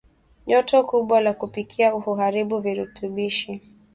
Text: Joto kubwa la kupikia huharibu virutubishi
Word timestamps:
Joto 0.47 0.83
kubwa 0.83 1.21
la 1.21 1.33
kupikia 1.33 1.91
huharibu 1.91 2.59
virutubishi 2.59 3.61